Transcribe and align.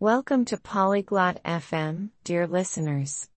Welcome 0.00 0.44
to 0.46 0.58
Polyglot 0.58 1.42
FM, 1.42 2.10
dear 2.22 2.46
listeners. 2.46 3.30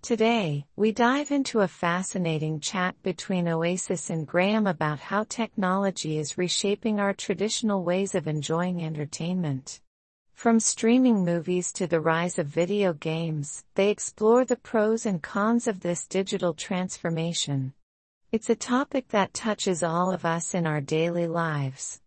Today, 0.00 0.64
we 0.76 0.92
dive 0.92 1.32
into 1.32 1.58
a 1.58 1.66
fascinating 1.66 2.60
chat 2.60 2.94
between 3.02 3.48
Oasis 3.48 4.10
and 4.10 4.24
Graham 4.24 4.68
about 4.68 5.00
how 5.00 5.24
technology 5.24 6.18
is 6.18 6.38
reshaping 6.38 7.00
our 7.00 7.14
traditional 7.14 7.82
ways 7.82 8.14
of 8.14 8.28
enjoying 8.28 8.80
entertainment. 8.80 9.80
From 10.34 10.60
streaming 10.60 11.24
movies 11.24 11.72
to 11.72 11.88
the 11.88 12.00
rise 12.00 12.38
of 12.38 12.46
video 12.46 12.92
games, 12.92 13.64
they 13.74 13.90
explore 13.90 14.44
the 14.44 14.54
pros 14.54 15.06
and 15.06 15.20
cons 15.20 15.66
of 15.66 15.80
this 15.80 16.06
digital 16.06 16.54
transformation. 16.54 17.74
It's 18.30 18.48
a 18.48 18.54
topic 18.54 19.08
that 19.08 19.34
touches 19.34 19.82
all 19.82 20.12
of 20.12 20.24
us 20.24 20.54
in 20.54 20.64
our 20.64 20.80
daily 20.80 21.26
lives. 21.26 22.00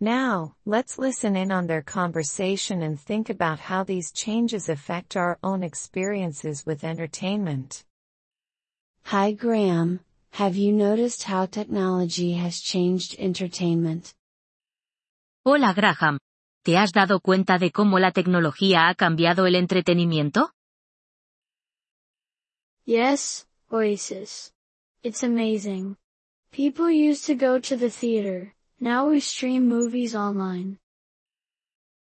Now, 0.00 0.54
let's 0.64 0.96
listen 0.96 1.34
in 1.34 1.50
on 1.50 1.66
their 1.66 1.82
conversation 1.82 2.82
and 2.82 3.00
think 3.00 3.30
about 3.30 3.58
how 3.58 3.82
these 3.82 4.12
changes 4.12 4.68
affect 4.68 5.16
our 5.16 5.38
own 5.42 5.64
experiences 5.64 6.64
with 6.64 6.84
entertainment. 6.84 7.84
Hi 9.06 9.32
Graham, 9.32 9.98
have 10.30 10.54
you 10.54 10.72
noticed 10.72 11.24
how 11.24 11.46
technology 11.46 12.34
has 12.34 12.60
changed 12.60 13.16
entertainment? 13.18 14.14
Hola 15.44 15.74
Graham, 15.74 16.18
¿te 16.64 16.76
has 16.76 16.92
dado 16.92 17.18
cuenta 17.18 17.58
de 17.58 17.72
cómo 17.72 17.98
la 17.98 18.12
tecnología 18.12 18.88
ha 18.88 18.94
cambiado 18.94 19.46
el 19.46 19.56
entretenimiento? 19.56 20.50
Yes, 22.84 23.46
Oasis. 23.72 24.52
It's 25.02 25.24
amazing. 25.24 25.96
People 26.52 26.88
used 26.88 27.26
to 27.26 27.34
go 27.34 27.58
to 27.58 27.76
the 27.76 27.90
theater, 27.90 28.54
now 28.80 29.10
we 29.10 29.20
stream 29.20 29.68
movies 29.68 30.14
online. 30.14 30.78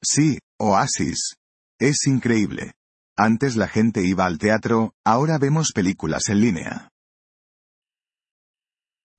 Sí, 0.03 0.39
Oasis. 0.61 1.37
Es 1.81 2.07
increíble. 2.07 2.73
Antes 3.17 3.57
la 3.57 3.69
gente 3.69 4.05
iba 4.05 4.27
al 4.27 4.39
teatro, 4.39 4.93
ahora 5.05 5.39
vemos 5.39 5.73
películas 5.73 6.29
en 6.29 6.41
línea. 6.41 6.91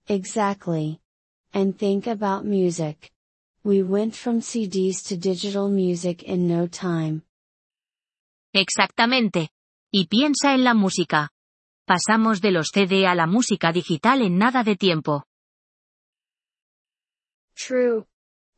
Exactly. 0.08 1.00
And 1.54 1.78
think 1.78 2.08
about 2.08 2.46
music. 2.46 3.12
We 3.64 3.84
went 3.84 4.16
from 4.16 4.42
CDs 4.42 5.04
to 5.10 5.18
digital 5.18 5.70
music 5.70 6.24
in 6.24 6.48
no 6.48 6.68
time. 6.68 7.24
Exactamente. 8.54 9.50
Y 9.92 10.08
piensa 10.08 10.54
en 10.54 10.64
la 10.64 10.74
música. 10.74 11.30
Pasamos 11.86 12.42
de 12.42 12.52
los 12.52 12.70
CD 12.74 13.06
a 13.06 13.16
la 13.16 13.28
música 13.28 13.72
digital 13.72 14.22
en 14.22 14.38
nada 14.38 14.64
de 14.64 14.76
tiempo. 14.76 15.26
True. 17.60 18.06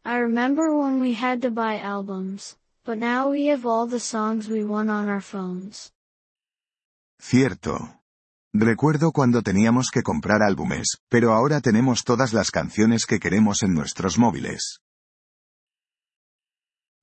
I 0.05 0.17
remember 0.19 0.77
when 0.77 0.99
we 1.01 1.13
had 1.15 1.41
to 1.41 1.49
buy 1.49 1.79
albums, 1.79 2.55
but 2.85 2.99
now 2.99 3.29
we 3.31 3.47
have 3.47 3.65
all 3.65 3.87
the 3.87 3.99
songs 3.99 4.47
we 4.47 4.63
want 4.63 4.91
on 4.91 5.09
our 5.09 5.21
phones. 5.21 5.91
Cierto. 7.19 7.99
Recuerdo 8.53 9.11
cuando 9.11 9.41
teníamos 9.41 9.89
que 9.89 10.03
comprar 10.03 10.43
álbumes, 10.43 10.99
pero 11.09 11.33
ahora 11.33 11.61
tenemos 11.61 12.03
todas 12.03 12.31
las 12.33 12.51
canciones 12.51 13.05
que 13.05 13.19
queremos 13.19 13.63
en 13.63 13.73
nuestros 13.73 14.19
móviles. 14.19 14.79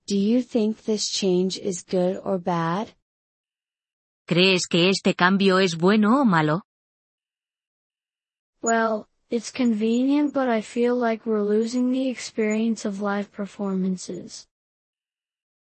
Do 0.06 0.14
you 0.14 0.42
think 0.42 0.84
this 0.84 1.10
change 1.10 1.58
is 1.58 1.84
good 1.84 2.20
or 2.22 2.38
bad? 2.38 2.88
¿Crees 4.26 4.68
que 4.68 4.88
este 4.88 5.14
cambio 5.14 5.58
es 5.58 5.76
bueno 5.76 6.20
o 6.20 6.24
malo? 6.24 6.62
Well, 8.62 9.08
it's 9.30 9.50
convenient 9.50 10.32
but 10.32 10.48
I 10.48 10.60
feel 10.62 10.96
like 10.96 11.26
we're 11.26 11.42
losing 11.42 11.92
the 11.92 12.08
experience 12.08 12.86
of 12.86 13.00
live 13.00 13.30
performances. 13.30 14.46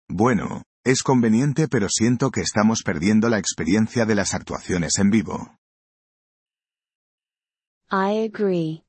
Bueno, 0.09 0.63
es 0.85 1.03
conveniente 1.03 1.69
pero 1.69 1.89
siento 1.89 2.31
que 2.31 2.41
estamos 2.43 2.83
perdiendo 2.83 3.29
la 3.29 3.39
experiencia 3.39 4.05
de 4.05 4.15
las 4.15 4.35
actuaciones 4.35 4.98
en 4.98 5.11
vivo. 5.11 5.57
I 7.91 8.25
agree. 8.25 8.83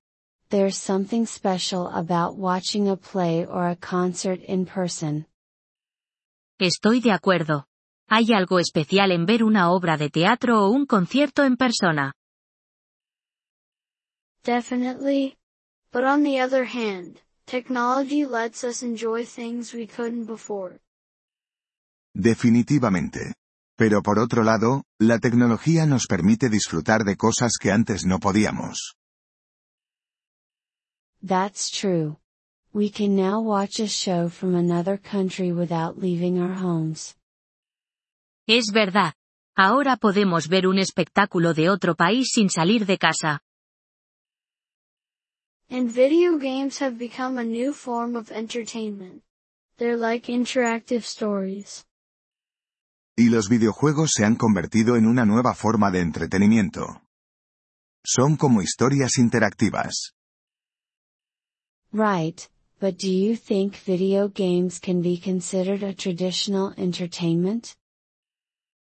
There's 0.50 0.78
something 0.78 1.26
special 1.26 1.88
about 1.88 2.38
watching 2.38 2.88
a 2.88 2.96
play 2.96 3.46
or 3.46 3.68
a 3.68 3.76
concert 3.76 4.42
in 4.48 4.66
person. 4.66 5.28
Estoy 6.60 7.02
de 7.02 7.12
acuerdo. 7.12 7.66
Hay 8.10 8.32
algo 8.34 8.60
especial 8.60 9.12
en 9.12 9.26
ver 9.26 9.44
una 9.44 9.70
obra 9.70 9.98
de 9.98 10.10
teatro 10.10 10.64
o 10.64 10.70
un 10.70 10.86
concierto 10.86 11.44
en 11.44 11.58
persona. 11.58 12.14
Definitely. 14.48 15.36
But 15.92 16.06
on 16.06 16.24
the 16.24 16.40
other 16.40 16.64
hand, 16.64 17.20
technology 17.46 18.26
lets 18.26 18.64
us 18.64 18.82
enjoy 18.82 19.26
things 19.26 19.74
we 19.74 19.86
couldn't 19.86 20.26
before. 20.26 20.80
Definitivamente. 22.16 23.34
Pero 23.78 24.02
por 24.02 24.20
otro 24.20 24.44
lado, 24.44 24.86
la 25.00 25.20
tecnología 25.20 25.86
nos 25.86 26.08
permite 26.08 26.48
disfrutar 26.50 27.04
de 27.04 27.18
cosas 27.18 27.58
que 27.60 27.72
antes 27.72 28.06
no 28.06 28.20
podíamos. 28.20 28.96
That's 31.22 31.70
true. 31.70 32.16
We 32.74 32.90
can 32.90 33.18
now 33.18 33.42
watch 33.42 33.82
a 33.82 33.88
show 33.88 34.30
from 34.30 34.56
another 34.56 34.98
country 34.98 35.52
without 35.52 35.98
leaving 36.00 36.40
our 36.40 36.56
homes. 36.56 37.18
Es 38.48 38.72
verdad. 38.74 39.14
Ahora 39.58 39.98
podemos 39.98 40.48
ver 40.48 40.68
un 40.68 40.80
espectáculo 40.80 41.54
de 41.54 41.70
otro 41.70 41.96
país 41.96 42.30
sin 42.34 42.50
salir 42.50 42.86
de 42.86 42.98
casa. 42.98 43.42
And 45.70 45.92
video 45.92 46.38
games 46.38 46.80
have 46.80 46.98
become 46.98 47.38
a 47.38 47.44
new 47.44 47.74
form 47.74 48.16
of 48.16 48.32
entertainment. 48.32 49.22
They're 49.78 49.98
like 49.98 50.32
interactive 50.32 51.04
stories. 51.04 51.84
Y 53.18 53.30
los 53.30 53.50
videojuegos 53.50 54.12
se 54.14 54.24
han 54.24 54.36
convertido 54.36 54.96
en 54.96 55.06
una 55.06 55.26
nueva 55.26 55.54
forma 55.54 55.92
de 55.92 56.00
entretenimiento. 56.00 57.02
Son 58.06 58.38
como 58.38 58.62
historias 58.62 59.18
interactivas. 59.18 60.14
Right, 61.92 62.48
but 62.80 62.98
do 62.98 63.10
you 63.10 63.36
think 63.36 63.76
video 63.86 64.30
games 64.30 64.80
can 64.80 65.02
be 65.02 65.20
considered 65.20 65.84
a 65.84 65.94
traditional 65.94 66.74
entertainment? 66.78 67.74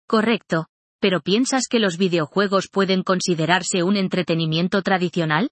Correcto. 0.07 0.68
¿Pero 1.01 1.22
piensas 1.22 1.68
que 1.68 1.80
los 1.80 1.97
videojuegos 1.97 2.68
pueden 2.68 3.03
considerarse 3.03 3.84
un 3.84 3.96
entretenimiento 3.96 4.81
tradicional? 4.84 5.50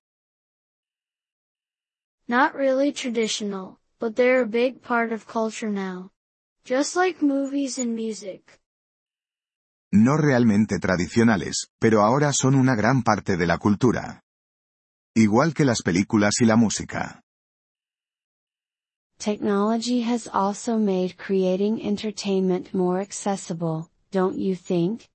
Not 2.29 2.55
really 2.55 2.91
traditional, 2.91 3.79
but 3.99 4.17
they're 4.17 4.41
a 4.41 4.45
big 4.45 4.81
part 4.81 5.13
of 5.13 5.25
culture 5.25 5.69
now. 5.69 6.11
Just 6.65 6.97
like 6.97 7.21
movies 7.21 7.79
and 7.79 7.95
music. 7.95 8.59
No 9.93 10.17
realmente 10.17 10.77
tradicionales, 10.79 11.69
pero 11.79 12.01
ahora 12.01 12.33
son 12.33 12.55
una 12.55 12.75
gran 12.75 13.01
parte 13.03 13.37
de 13.37 13.47
la 13.47 13.57
cultura. 13.57 14.23
Igual 15.15 15.53
que 15.53 15.63
las 15.63 15.81
películas 15.81 16.41
y 16.41 16.45
la 16.45 16.57
música. 16.57 17.23
Technology 19.19 20.03
has 20.03 20.27
also 20.27 20.77
made 20.77 21.15
creating 21.15 21.81
entertainment 21.81 22.73
more 22.73 22.99
accessible, 23.01 23.89
don't 24.11 24.37
you 24.37 24.55
think? 24.57 25.05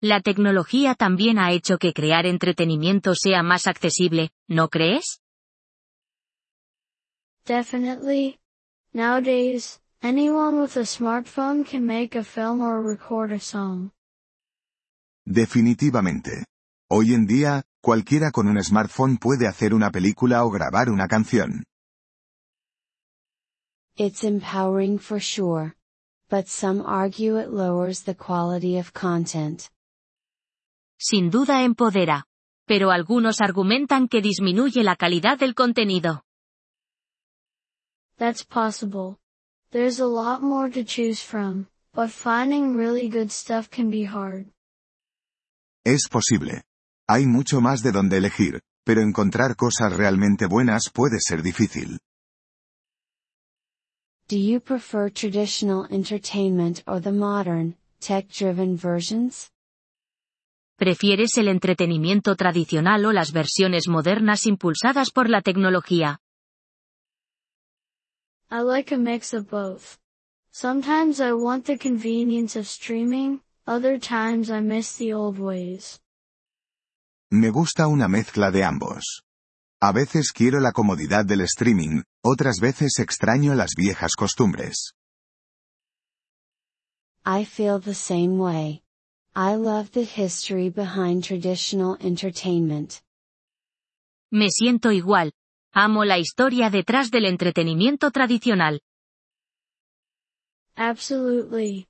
La 0.00 0.20
tecnología 0.20 0.94
también 0.94 1.38
ha 1.40 1.50
hecho 1.50 1.78
que 1.78 1.92
crear 1.92 2.26
entretenimiento 2.26 3.14
sea 3.16 3.42
más 3.42 3.66
accesible, 3.66 4.30
¿no 4.46 4.68
crees? 4.68 5.19
Definitely. 7.50 8.38
Nowadays, 8.94 9.80
anyone 10.04 10.60
with 10.60 10.76
a 10.76 10.86
smartphone 10.86 11.66
can 11.66 11.84
make 11.84 12.14
a 12.14 12.22
film 12.22 12.60
or 12.60 12.80
record 12.80 13.32
a 13.32 13.40
song. 13.40 13.90
Definitivamente. 15.26 16.44
Hoy 16.88 17.12
en 17.12 17.26
día, 17.26 17.64
cualquiera 17.82 18.30
con 18.30 18.46
un 18.46 18.62
smartphone 18.62 19.16
puede 19.16 19.48
hacer 19.48 19.74
una 19.74 19.90
película 19.90 20.44
o 20.44 20.50
grabar 20.50 20.90
una 20.90 21.08
canción. 21.08 21.64
It's 23.96 24.22
empowering 24.22 25.00
for 25.00 25.18
sure. 25.20 25.74
But 26.28 26.46
some 26.46 26.80
argue 26.86 27.36
it 27.36 27.48
lowers 27.50 28.04
the 28.04 28.14
quality 28.14 28.78
of 28.78 28.92
content. 28.92 29.70
Sin 31.00 31.30
duda 31.32 31.64
empodera. 31.64 32.26
Pero 32.64 32.92
algunos 32.92 33.40
argumentan 33.40 34.06
que 34.06 34.22
disminuye 34.22 34.84
la 34.84 34.94
calidad 34.94 35.36
del 35.36 35.56
contenido. 35.56 36.22
That's 38.20 38.44
possible. 38.44 39.16
There's 39.72 39.98
a 39.98 40.04
lot 40.04 40.42
more 40.42 40.68
to 40.68 40.84
choose 40.84 41.22
from, 41.22 41.68
but 41.94 42.10
finding 42.10 42.76
really 42.76 43.08
good 43.08 43.32
stuff 43.32 43.70
can 43.70 43.90
be 43.90 44.04
hard. 44.04 44.52
Es 45.86 46.06
posible. 46.06 46.60
Hay 47.08 47.24
mucho 47.24 47.62
más 47.62 47.82
de 47.82 47.92
donde 47.92 48.18
elegir, 48.18 48.60
pero 48.84 49.00
encontrar 49.00 49.56
cosas 49.56 49.96
realmente 49.96 50.44
buenas 50.44 50.90
puede 50.92 51.18
ser 51.18 51.42
difícil. 51.42 51.98
Do 54.28 54.36
you 54.36 54.60
prefer 54.60 55.10
traditional 55.10 55.86
entertainment 55.90 56.82
or 56.86 57.00
the 57.00 57.12
modern, 57.12 57.78
tech-driven 58.00 58.76
versions? 58.76 59.48
¿Prefieres 60.76 61.38
el 61.38 61.48
entretenimiento 61.48 62.36
tradicional 62.36 63.06
o 63.06 63.12
las 63.12 63.32
versiones 63.32 63.88
modernas 63.88 64.44
impulsadas 64.44 65.10
por 65.10 65.30
la 65.30 65.40
tecnología? 65.40 66.20
I 68.52 68.62
like 68.62 68.90
a 68.90 68.98
mix 68.98 69.32
of 69.32 69.48
both. 69.48 69.96
Sometimes 70.50 71.20
I 71.20 71.32
want 71.34 71.66
the 71.66 71.78
convenience 71.78 72.56
of 72.56 72.66
streaming, 72.66 73.42
other 73.64 73.96
times 73.96 74.50
I 74.50 74.58
miss 74.58 74.96
the 74.96 75.12
old 75.12 75.38
ways. 75.38 76.00
Me 77.30 77.50
gusta 77.50 77.86
una 77.86 78.08
mezcla 78.08 78.50
de 78.50 78.64
ambos. 78.64 79.22
A 79.80 79.92
veces 79.92 80.32
quiero 80.32 80.58
la 80.58 80.72
comodidad 80.72 81.24
del 81.24 81.42
streaming, 81.42 82.02
otras 82.24 82.58
veces 82.60 82.98
extraño 82.98 83.54
las 83.54 83.76
viejas 83.76 84.16
costumbres. 84.16 84.94
I 87.24 87.44
feel 87.44 87.78
the 87.78 87.94
same 87.94 88.36
way. 88.36 88.82
I 89.36 89.54
love 89.54 89.92
the 89.92 90.02
history 90.04 90.70
behind 90.70 91.22
traditional 91.22 91.96
entertainment. 92.00 93.00
Me 94.32 94.48
siento 94.50 94.90
igual. 94.90 95.30
Amo 95.72 96.04
la 96.04 96.18
historia 96.18 96.68
detrás 96.68 97.10
del 97.10 97.26
entretenimiento 97.26 98.10
tradicional. 98.10 98.80
Absolutely. 100.76 101.86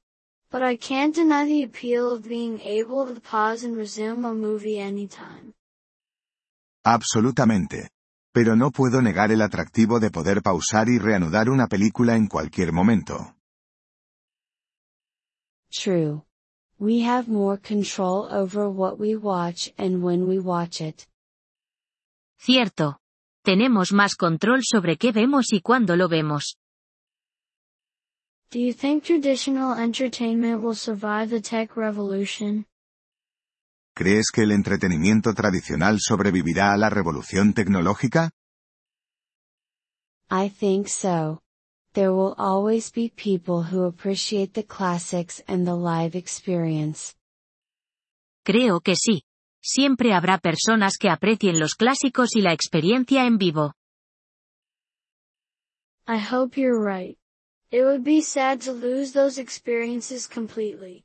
But 0.50 0.62
I 0.62 0.76
can't 0.76 1.14
deny 1.14 1.46
the 1.46 1.64
appeal 1.64 2.12
of 2.12 2.28
being 2.28 2.60
able 2.60 3.06
to 3.06 3.20
pause 3.20 3.64
and 3.64 3.76
resume 3.76 4.26
a 4.26 4.34
movie 4.34 4.78
anytime. 4.78 5.54
Absolutamente. 6.84 7.90
Pero 8.32 8.54
no 8.54 8.70
puedo 8.70 9.00
negar 9.00 9.32
el 9.32 9.42
atractivo 9.42 9.98
de 9.98 10.10
poder 10.10 10.42
pausar 10.42 10.88
y 10.88 10.98
reanudar 10.98 11.48
una 11.48 11.66
película 11.66 12.16
en 12.16 12.26
cualquier 12.26 12.72
momento. 12.72 13.34
True. 15.72 16.22
We 16.78 17.02
have 17.04 17.28
more 17.28 17.58
control 17.58 18.28
over 18.30 18.68
what 18.68 18.98
we 18.98 19.16
watch 19.16 19.72
and 19.78 20.02
when 20.02 20.26
we 20.28 20.38
watch 20.38 20.80
it. 20.80 21.06
Cierto. 22.38 23.00
Tenemos 23.42 23.92
más 23.92 24.16
control 24.16 24.60
sobre 24.62 24.96
qué 24.96 25.12
vemos 25.12 25.52
y 25.52 25.60
cuándo 25.62 25.96
lo 25.96 26.08
vemos. 26.08 26.56
Do 28.52 28.58
you 28.58 28.74
think 28.74 29.04
traditional 29.04 29.78
entertainment 29.78 30.62
will 30.62 30.74
survive 30.74 31.30
the 31.30 31.40
tech 31.40 31.76
revolution? 31.76 32.66
¿Crees 33.94 34.30
que 34.32 34.42
el 34.42 34.52
entretenimiento 34.52 35.34
tradicional 35.34 35.98
sobrevivirá 36.00 36.72
a 36.72 36.76
la 36.76 36.90
revolución 36.90 37.54
tecnológica? 37.54 38.30
I 40.30 40.48
think 40.48 40.88
so. 40.88 41.40
There 41.92 42.10
will 42.10 42.34
always 42.36 42.92
be 42.92 43.10
people 43.10 43.64
who 43.72 43.84
appreciate 43.84 44.52
the 44.52 44.64
classics 44.64 45.42
and 45.48 45.66
the 45.66 45.74
live 45.74 46.16
experience. 46.16 47.14
Creo 48.44 48.80
que 48.80 48.94
sí. 48.96 49.22
Siempre 49.62 50.14
habrá 50.14 50.38
personas 50.38 50.96
que 50.98 51.10
aprecien 51.10 51.60
los 51.60 51.74
clásicos 51.74 52.34
y 52.34 52.40
la 52.40 52.52
experiencia 52.52 53.26
en 53.26 53.38
vivo. 53.38 53.74
I 56.08 56.18
hope 56.18 56.60
you're 56.60 56.82
right. 56.82 57.18
It 57.70 57.84
would 57.84 58.02
be 58.02 58.20
sad 58.20 58.60
to 58.62 58.72
lose 58.72 59.12
those 59.12 59.40
experiences 59.40 60.26
completely. 60.26 61.04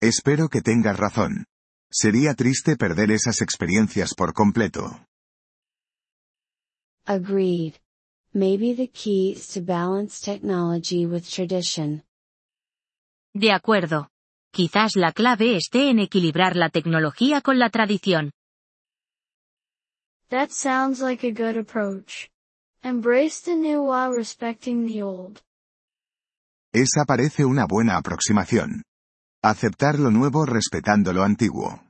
Espero 0.00 0.48
que 0.48 0.62
tengas 0.62 0.96
razón. 0.96 1.44
Sería 1.90 2.34
triste 2.34 2.76
perder 2.76 3.10
esas 3.10 3.40
experiencias 3.40 4.14
por 4.14 4.32
completo. 4.32 5.06
Agreed. 7.06 7.74
Maybe 8.34 8.74
the 8.74 8.88
key 8.88 9.32
is 9.32 9.48
to 9.54 9.60
balance 9.60 10.20
technology 10.20 11.06
with 11.06 11.28
tradition. 11.28 12.04
De 13.34 13.52
acuerdo. 13.52 14.08
Quizás 14.52 14.96
la 14.96 15.12
clave 15.12 15.56
esté 15.56 15.90
en 15.90 15.98
equilibrar 15.98 16.56
la 16.56 16.68
tecnología 16.70 17.40
con 17.40 17.58
la 17.58 17.70
tradición. 17.70 18.32
That 20.30 20.50
sounds 20.50 21.00
like 21.00 21.26
a 21.26 21.30
good 21.30 21.56
approach. 21.56 22.28
Embrace 22.82 23.42
the 23.42 23.56
new 23.56 23.82
while 23.82 24.14
respecting 24.14 24.86
the 24.86 25.02
old. 25.02 25.40
Esa 26.72 27.04
parece 27.06 27.44
una 27.44 27.66
buena 27.66 27.96
aproximación. 27.96 28.82
Aceptar 29.42 29.98
lo 29.98 30.10
nuevo 30.10 30.44
respetando 30.44 31.12
lo 31.12 31.22
antiguo. 31.22 31.82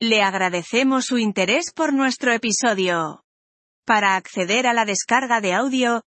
Le 0.00 0.22
agradecemos 0.22 1.06
su 1.06 1.18
interés 1.18 1.72
por 1.74 1.92
nuestro 1.92 2.32
episodio. 2.32 3.24
Para 3.84 4.16
acceder 4.16 4.66
a 4.66 4.74
la 4.74 4.84
descarga 4.84 5.40
de 5.40 5.54
audio, 5.54 6.02